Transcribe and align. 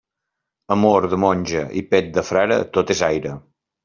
Amor 0.75 1.05
de 1.11 1.19
monja 1.23 1.61
i 1.81 1.83
pet 1.91 2.07
de 2.15 2.23
frare, 2.31 2.57
tot 2.79 2.95
és 2.95 3.05
aire. 3.09 3.35